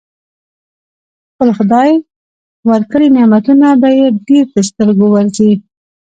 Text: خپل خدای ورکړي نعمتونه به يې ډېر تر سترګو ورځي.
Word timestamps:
خپل 1.31 1.49
خدای 1.57 1.91
ورکړي 2.71 3.07
نعمتونه 3.17 3.67
به 3.81 3.89
يې 3.97 4.07
ډېر 4.27 4.45
تر 4.53 4.63
سترګو 4.69 5.05
ورځي. 5.11 5.51